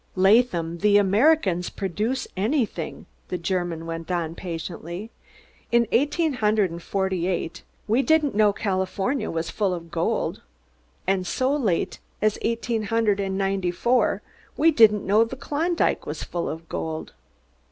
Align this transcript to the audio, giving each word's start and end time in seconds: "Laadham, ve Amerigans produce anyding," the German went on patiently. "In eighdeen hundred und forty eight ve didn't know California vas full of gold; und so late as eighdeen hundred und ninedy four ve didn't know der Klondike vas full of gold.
"Laadham, 0.15 0.79
ve 0.79 0.97
Amerigans 0.97 1.69
produce 1.69 2.27
anyding," 2.35 3.05
the 3.27 3.37
German 3.37 3.85
went 3.85 4.09
on 4.09 4.33
patiently. 4.33 5.11
"In 5.71 5.87
eighdeen 5.91 6.33
hundred 6.33 6.71
und 6.71 6.81
forty 6.81 7.27
eight 7.27 7.61
ve 7.87 8.01
didn't 8.01 8.33
know 8.33 8.51
California 8.51 9.29
vas 9.29 9.51
full 9.51 9.75
of 9.75 9.91
gold; 9.91 10.41
und 11.07 11.27
so 11.27 11.55
late 11.55 11.99
as 12.19 12.39
eighdeen 12.41 12.85
hundred 12.85 13.19
und 13.19 13.37
ninedy 13.39 13.69
four 13.71 14.23
ve 14.57 14.71
didn't 14.71 15.05
know 15.05 15.23
der 15.23 15.35
Klondike 15.37 16.05
vas 16.05 16.23
full 16.23 16.49
of 16.49 16.67
gold. 16.67 17.13